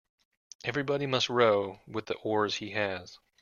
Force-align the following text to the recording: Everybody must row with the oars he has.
Everybody 0.63 1.05
must 1.05 1.29
row 1.29 1.79
with 1.85 2.07
the 2.07 2.15
oars 2.15 2.55
he 2.55 2.71
has. 2.71 3.19